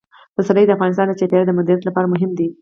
[0.35, 2.47] پسرلی د افغانستان د چاپیریال د مدیریت لپاره مهم دي.